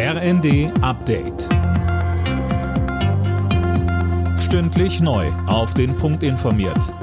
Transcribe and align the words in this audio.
RND 0.00 0.70
Update. 0.80 1.48
Stündlich 4.38 5.00
neu. 5.00 5.26
Auf 5.48 5.74
den 5.74 5.96
Punkt 5.96 6.22
informiert. 6.22 6.94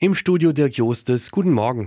Im 0.00 0.16
Studio 0.16 0.52
Dirk 0.52 0.76
Jostes. 0.76 1.30
Guten 1.30 1.52
Morgen. 1.52 1.86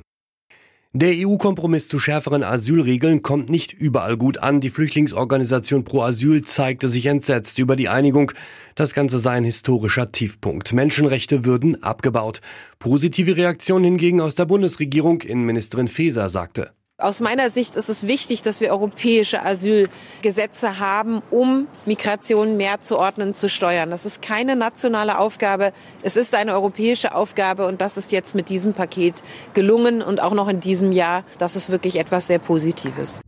Der 0.93 1.27
EU-Kompromiss 1.27 1.89
zu 1.89 1.99
schärferen 1.99 2.41
Asylregeln 2.41 3.21
kommt 3.21 3.49
nicht 3.49 3.73
überall 3.73 4.15
gut 4.15 4.37
an. 4.37 4.61
Die 4.61 4.69
Flüchtlingsorganisation 4.69 5.83
Pro 5.83 6.03
Asyl 6.03 6.45
zeigte 6.45 6.87
sich 6.87 7.07
entsetzt 7.07 7.59
über 7.59 7.75
die 7.75 7.89
Einigung. 7.89 8.31
Das 8.75 8.93
Ganze 8.93 9.19
sei 9.19 9.31
ein 9.31 9.43
historischer 9.43 10.09
Tiefpunkt. 10.13 10.71
Menschenrechte 10.71 11.43
würden 11.43 11.83
abgebaut. 11.83 12.39
Positive 12.79 13.35
Reaktion 13.35 13.83
hingegen 13.83 14.21
aus 14.21 14.35
der 14.35 14.45
Bundesregierung. 14.45 15.19
Innenministerin 15.19 15.89
Faeser 15.89 16.29
sagte. 16.29 16.76
Aus 16.99 17.19
meiner 17.19 17.51
Sicht 17.51 17.75
ist 17.75 17.89
es 17.89 18.07
wichtig, 18.07 18.41
dass 18.41 18.59
wir 18.59 18.71
europäische 18.71 19.45
Asylgesetze 19.45 20.79
haben, 20.79 21.21
um 21.29 21.67
Migration 21.85 22.57
mehr 22.57 22.81
zu 22.81 22.97
ordnen, 22.97 23.35
zu 23.35 23.49
steuern. 23.49 23.91
Das 23.91 24.03
ist 24.07 24.23
keine 24.23 24.55
nationale 24.55 25.19
Aufgabe. 25.19 25.73
Es 26.01 26.17
ist 26.17 26.33
eine 26.33 26.53
europäische 26.53 27.13
Aufgabe 27.13 27.67
und 27.67 27.81
das 27.81 27.97
ist 27.97 28.11
jetzt 28.11 28.33
mit 28.33 28.49
diesem 28.49 28.73
Paket 28.73 29.23
gelungen 29.53 30.01
und 30.01 30.19
auch 30.19 30.33
noch 30.33 30.47
in 30.47 30.59
diesem 30.59 30.91
Jahr. 30.91 31.23
Das 31.37 31.55
ist 31.55 31.69
wirklich 31.69 31.99
etwas 31.99 32.25
sehr 32.25 32.39
Positives. 32.39 33.21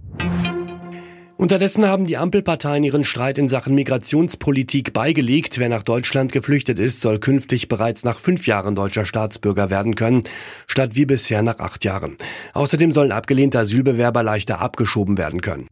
Unterdessen 1.40 1.86
haben 1.86 2.06
die 2.06 2.18
Ampelparteien 2.18 2.84
ihren 2.84 3.06
Streit 3.06 3.38
in 3.38 3.48
Sachen 3.48 3.74
Migrationspolitik 3.74 4.92
beigelegt. 4.92 5.58
Wer 5.58 5.70
nach 5.70 5.84
Deutschland 5.84 6.34
geflüchtet 6.34 6.80
ist, 6.80 7.00
soll 7.00 7.18
künftig 7.18 7.70
bereits 7.70 8.04
nach 8.04 8.20
fünf 8.20 8.46
Jahren 8.46 8.76
deutscher 8.76 9.06
Staatsbürger 9.06 9.70
werden 9.70 9.96
können, 9.96 10.26
statt 10.68 10.98
wie 10.98 11.06
bisher 11.06 11.42
nach 11.42 11.60
acht 11.60 11.86
Jahren. 11.86 12.18
Außerdem 12.54 12.92
sollen 12.92 13.14
abgelehnte 13.14 13.58
Asylbewerber 13.58 14.22
leichter 14.22 14.60
abgeschoben 14.60 15.18
werden 15.18 15.40
können. 15.40 15.70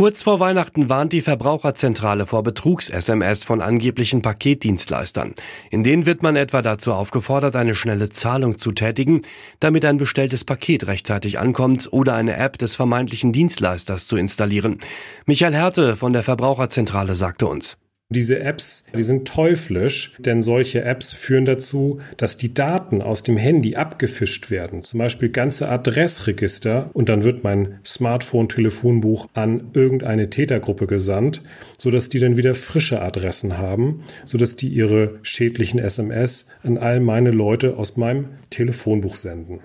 Kurz 0.00 0.22
vor 0.22 0.40
Weihnachten 0.40 0.88
warnt 0.88 1.12
die 1.12 1.20
Verbraucherzentrale 1.20 2.24
vor 2.24 2.42
Betrugs-SMS 2.42 3.44
von 3.44 3.60
angeblichen 3.60 4.22
Paketdienstleistern. 4.22 5.34
In 5.70 5.84
denen 5.84 6.06
wird 6.06 6.22
man 6.22 6.36
etwa 6.36 6.62
dazu 6.62 6.94
aufgefordert, 6.94 7.54
eine 7.54 7.74
schnelle 7.74 8.08
Zahlung 8.08 8.56
zu 8.56 8.72
tätigen, 8.72 9.20
damit 9.58 9.84
ein 9.84 9.98
bestelltes 9.98 10.42
Paket 10.42 10.86
rechtzeitig 10.86 11.38
ankommt 11.38 11.92
oder 11.92 12.14
eine 12.14 12.38
App 12.38 12.56
des 12.56 12.76
vermeintlichen 12.76 13.34
Dienstleisters 13.34 14.06
zu 14.06 14.16
installieren. 14.16 14.78
Michael 15.26 15.54
Härte 15.54 15.96
von 15.96 16.14
der 16.14 16.22
Verbraucherzentrale 16.22 17.14
sagte 17.14 17.46
uns. 17.46 17.76
Diese 18.12 18.40
Apps, 18.40 18.86
die 18.96 19.04
sind 19.04 19.28
teuflisch, 19.28 20.16
denn 20.18 20.42
solche 20.42 20.82
Apps 20.82 21.12
führen 21.12 21.44
dazu, 21.44 22.00
dass 22.16 22.36
die 22.36 22.52
Daten 22.52 23.02
aus 23.02 23.22
dem 23.22 23.36
Handy 23.36 23.76
abgefischt 23.76 24.50
werden, 24.50 24.82
zum 24.82 24.98
Beispiel 24.98 25.28
ganze 25.28 25.68
Adressregister 25.68 26.90
und 26.92 27.08
dann 27.08 27.22
wird 27.22 27.44
mein 27.44 27.78
Smartphone-Telefonbuch 27.86 29.28
an 29.34 29.70
irgendeine 29.74 30.28
Tätergruppe 30.28 30.88
gesandt, 30.88 31.42
sodass 31.78 32.08
die 32.08 32.18
dann 32.18 32.36
wieder 32.36 32.56
frische 32.56 33.00
Adressen 33.00 33.58
haben, 33.58 34.02
sodass 34.24 34.56
die 34.56 34.68
ihre 34.68 35.20
schädlichen 35.22 35.78
SMS 35.78 36.48
an 36.64 36.78
all 36.78 36.98
meine 36.98 37.30
Leute 37.30 37.76
aus 37.76 37.96
meinem 37.96 38.30
Telefonbuch 38.50 39.14
senden. 39.14 39.60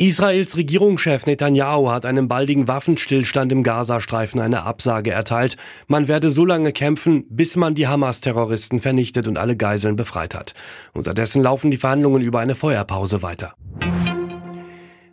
Israels 0.00 0.56
Regierungschef 0.56 1.26
Netanyahu 1.26 1.90
hat 1.90 2.06
einem 2.06 2.26
baldigen 2.26 2.66
Waffenstillstand 2.66 3.52
im 3.52 3.62
Gazastreifen 3.62 4.40
eine 4.40 4.62
Absage 4.62 5.10
erteilt. 5.10 5.58
Man 5.88 6.08
werde 6.08 6.30
so 6.30 6.46
lange 6.46 6.72
kämpfen, 6.72 7.26
bis 7.28 7.54
man 7.54 7.74
die 7.74 7.86
Hamas-Terroristen 7.86 8.80
vernichtet 8.80 9.28
und 9.28 9.36
alle 9.36 9.58
Geiseln 9.58 9.96
befreit 9.96 10.34
hat. 10.34 10.54
Unterdessen 10.94 11.42
laufen 11.42 11.70
die 11.70 11.76
Verhandlungen 11.76 12.22
über 12.22 12.38
eine 12.38 12.54
Feuerpause 12.54 13.20
weiter. 13.20 13.56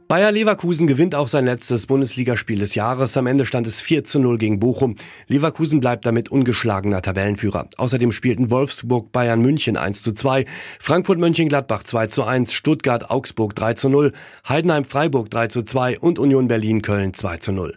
Bayer 0.08 0.32
Leverkusen 0.32 0.88
gewinnt 0.88 1.16
auch 1.16 1.28
sein 1.28 1.44
letztes 1.44 1.86
Bundesligaspiel 1.86 2.60
des 2.60 2.76
Jahres. 2.76 3.18
Am 3.18 3.28
Ende 3.28 3.46
stand 3.46 3.68
es 3.68 3.82
4 3.82 4.06
zu 4.06 4.20
0 4.20 4.38
gegen 4.38 4.58
Bochum. 4.58 4.96
Leverkusen 5.28 5.82
bleibt 5.82 6.06
damit 6.06 6.30
ungeschlagener 6.30 7.02
Tabellenführer. 7.02 7.68
Außerdem 7.76 8.14
spielten 8.14 8.50
Wolfsburg 8.50 9.12
Bayern 9.12 9.42
München 9.42 9.76
1 9.76 10.04
zu 10.04 10.14
2, 10.14 10.46
Frankfurt 10.80 11.20
Mönchengladbach 11.20 11.84
2 11.84 12.08
zu 12.08 12.24
1, 12.24 12.54
Stuttgart 12.54 13.12
Augsburg 13.12 13.54
3 13.56 13.74
zu 13.74 13.90
0, 13.90 14.14
Heidenheim 14.48 14.86
Freiburg 14.86 15.30
3 15.30 15.48
zu 15.48 15.64
2 15.64 16.00
und 16.00 16.20
Union 16.20 16.48
Berlin 16.48 16.82
Köln 16.82 17.14
2 17.14 17.38
zu 17.38 17.52
0. 17.52 17.74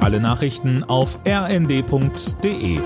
Alle 0.00 0.20
Nachrichten 0.20 0.84
auf 0.84 1.18
rnd.de 1.26 2.78